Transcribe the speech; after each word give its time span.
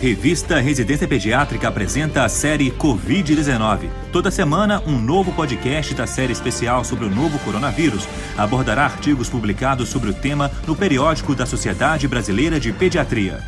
Revista 0.00 0.60
Residência 0.60 1.08
Pediátrica 1.08 1.66
apresenta 1.66 2.22
a 2.22 2.28
série 2.28 2.70
Covid-19. 2.70 3.90
Toda 4.12 4.30
semana, 4.30 4.80
um 4.86 4.96
novo 4.96 5.32
podcast 5.32 5.92
da 5.92 6.06
série 6.06 6.32
especial 6.32 6.84
sobre 6.84 7.04
o 7.04 7.10
novo 7.10 7.36
coronavírus 7.40 8.06
abordará 8.36 8.84
artigos 8.84 9.28
publicados 9.28 9.88
sobre 9.88 10.10
o 10.10 10.14
tema 10.14 10.52
no 10.68 10.76
periódico 10.76 11.34
da 11.34 11.44
Sociedade 11.44 12.06
Brasileira 12.06 12.60
de 12.60 12.72
Pediatria. 12.72 13.42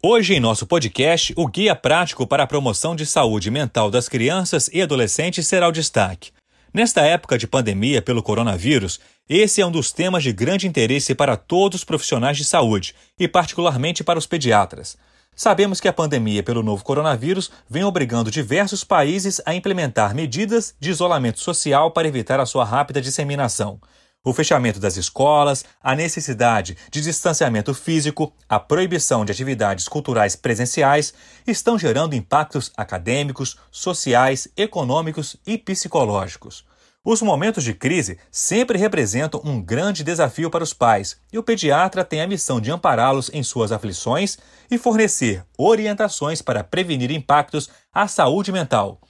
Hoje, 0.00 0.34
em 0.34 0.40
nosso 0.40 0.64
podcast, 0.64 1.34
o 1.36 1.48
Guia 1.48 1.74
Prático 1.74 2.28
para 2.28 2.44
a 2.44 2.46
Promoção 2.46 2.94
de 2.94 3.04
Saúde 3.04 3.50
Mental 3.50 3.90
das 3.90 4.08
Crianças 4.08 4.70
e 4.72 4.80
Adolescentes 4.80 5.48
será 5.48 5.66
o 5.66 5.72
destaque. 5.72 6.30
Nesta 6.72 7.00
época 7.00 7.36
de 7.36 7.48
pandemia 7.48 8.00
pelo 8.00 8.22
coronavírus, 8.22 9.00
esse 9.28 9.60
é 9.60 9.66
um 9.66 9.70
dos 9.70 9.92
temas 9.92 10.22
de 10.22 10.32
grande 10.32 10.66
interesse 10.66 11.14
para 11.14 11.36
todos 11.36 11.80
os 11.80 11.84
profissionais 11.84 12.36
de 12.36 12.44
saúde 12.44 12.94
e, 13.18 13.28
particularmente, 13.28 14.02
para 14.02 14.18
os 14.18 14.26
pediatras. 14.26 14.96
Sabemos 15.36 15.80
que 15.80 15.86
a 15.86 15.92
pandemia 15.92 16.42
pelo 16.42 16.62
novo 16.62 16.82
coronavírus 16.82 17.50
vem 17.68 17.84
obrigando 17.84 18.30
diversos 18.30 18.82
países 18.82 19.40
a 19.46 19.54
implementar 19.54 20.14
medidas 20.14 20.74
de 20.80 20.90
isolamento 20.90 21.40
social 21.40 21.90
para 21.90 22.08
evitar 22.08 22.40
a 22.40 22.46
sua 22.46 22.64
rápida 22.64 23.00
disseminação. 23.00 23.78
O 24.24 24.32
fechamento 24.32 24.80
das 24.80 24.96
escolas, 24.96 25.64
a 25.80 25.94
necessidade 25.94 26.76
de 26.90 27.00
distanciamento 27.00 27.72
físico, 27.72 28.32
a 28.48 28.58
proibição 28.58 29.24
de 29.24 29.30
atividades 29.30 29.86
culturais 29.86 30.34
presenciais 30.34 31.14
estão 31.46 31.78
gerando 31.78 32.16
impactos 32.16 32.72
acadêmicos, 32.76 33.56
sociais, 33.70 34.48
econômicos 34.56 35.36
e 35.46 35.56
psicológicos. 35.56 36.64
Os 37.04 37.22
momentos 37.22 37.64
de 37.64 37.72
crise 37.72 38.18
sempre 38.30 38.76
representam 38.76 39.40
um 39.44 39.62
grande 39.62 40.02
desafio 40.02 40.50
para 40.50 40.64
os 40.64 40.74
pais, 40.74 41.16
e 41.32 41.38
o 41.38 41.42
pediatra 41.42 42.04
tem 42.04 42.20
a 42.20 42.26
missão 42.26 42.60
de 42.60 42.70
ampará-los 42.70 43.30
em 43.32 43.42
suas 43.42 43.72
aflições 43.72 44.36
e 44.70 44.76
fornecer 44.76 45.44
orientações 45.56 46.42
para 46.42 46.64
prevenir 46.64 47.10
impactos 47.10 47.70
à 47.92 48.06
saúde 48.08 48.52
mental. 48.52 49.00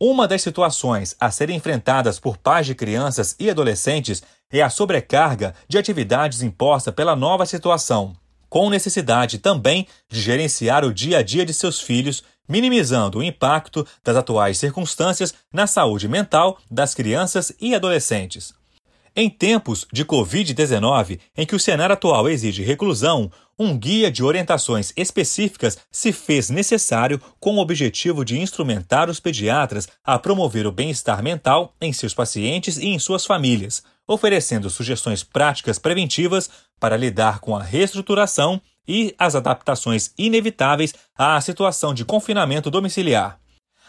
Uma 0.00 0.28
das 0.28 0.42
situações 0.42 1.16
a 1.18 1.30
serem 1.30 1.56
enfrentadas 1.56 2.20
por 2.20 2.36
pais 2.36 2.66
de 2.66 2.74
crianças 2.74 3.34
e 3.38 3.50
adolescentes 3.50 4.22
é 4.50 4.62
a 4.62 4.70
sobrecarga 4.70 5.54
de 5.68 5.78
atividades 5.78 6.42
imposta 6.42 6.92
pela 6.92 7.16
nova 7.16 7.46
situação, 7.46 8.14
com 8.48 8.70
necessidade 8.70 9.38
também 9.38 9.86
de 10.08 10.20
gerenciar 10.20 10.84
o 10.84 10.92
dia 10.92 11.18
a 11.18 11.22
dia 11.22 11.44
de 11.44 11.54
seus 11.54 11.80
filhos 11.80 12.22
minimizando 12.48 13.18
o 13.18 13.22
impacto 13.22 13.86
das 14.02 14.16
atuais 14.16 14.58
circunstâncias 14.58 15.34
na 15.52 15.66
saúde 15.66 16.08
mental 16.08 16.58
das 16.70 16.94
crianças 16.94 17.52
e 17.60 17.74
adolescentes. 17.74 18.57
Em 19.20 19.28
tempos 19.28 19.84
de 19.92 20.04
Covid-19, 20.04 21.18
em 21.36 21.44
que 21.44 21.56
o 21.56 21.58
cenário 21.58 21.92
atual 21.92 22.28
exige 22.28 22.62
reclusão, 22.62 23.28
um 23.58 23.76
guia 23.76 24.12
de 24.12 24.22
orientações 24.22 24.92
específicas 24.96 25.76
se 25.90 26.12
fez 26.12 26.50
necessário 26.50 27.20
com 27.40 27.56
o 27.56 27.58
objetivo 27.58 28.24
de 28.24 28.38
instrumentar 28.38 29.10
os 29.10 29.18
pediatras 29.18 29.88
a 30.04 30.20
promover 30.20 30.68
o 30.68 30.70
bem-estar 30.70 31.20
mental 31.20 31.74
em 31.80 31.92
seus 31.92 32.14
pacientes 32.14 32.76
e 32.76 32.86
em 32.86 32.98
suas 33.00 33.26
famílias, 33.26 33.82
oferecendo 34.06 34.70
sugestões 34.70 35.24
práticas 35.24 35.80
preventivas 35.80 36.48
para 36.78 36.96
lidar 36.96 37.40
com 37.40 37.56
a 37.56 37.62
reestruturação 37.64 38.60
e 38.86 39.16
as 39.18 39.34
adaptações 39.34 40.12
inevitáveis 40.16 40.94
à 41.16 41.40
situação 41.40 41.92
de 41.92 42.04
confinamento 42.04 42.70
domiciliar. 42.70 43.40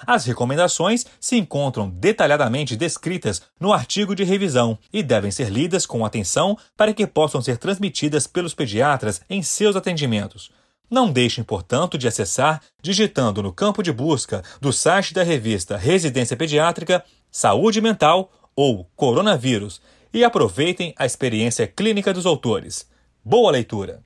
As 0.05 0.25
recomendações 0.25 1.05
se 1.19 1.37
encontram 1.37 1.89
detalhadamente 1.89 2.75
descritas 2.75 3.41
no 3.59 3.73
artigo 3.73 4.15
de 4.15 4.23
revisão 4.23 4.77
e 4.91 5.03
devem 5.03 5.31
ser 5.31 5.49
lidas 5.49 5.85
com 5.85 6.05
atenção 6.05 6.57
para 6.77 6.93
que 6.93 7.05
possam 7.05 7.41
ser 7.41 7.57
transmitidas 7.57 8.27
pelos 8.27 8.53
pediatras 8.53 9.21
em 9.29 9.41
seus 9.41 9.75
atendimentos. 9.75 10.51
Não 10.89 11.11
deixem, 11.11 11.43
portanto, 11.43 11.97
de 11.97 12.07
acessar, 12.07 12.61
digitando 12.81 13.43
no 13.43 13.53
campo 13.53 13.83
de 13.83 13.91
busca 13.91 14.43
do 14.59 14.73
site 14.73 15.13
da 15.13 15.21
revista 15.21 15.77
Residência 15.77 16.35
Pediátrica, 16.35 17.03
Saúde 17.31 17.79
Mental 17.79 18.31
ou 18.55 18.89
Coronavírus 18.95 19.81
e 20.11 20.23
aproveitem 20.23 20.93
a 20.97 21.05
experiência 21.05 21.67
clínica 21.67 22.11
dos 22.11 22.25
autores. 22.25 22.87
Boa 23.23 23.51
leitura! 23.51 24.01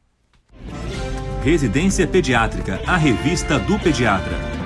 Residência 1.43 2.07
Pediátrica, 2.07 2.81
a 2.85 2.97
revista 2.97 3.59
do 3.59 3.77
pediatra. 3.79 4.62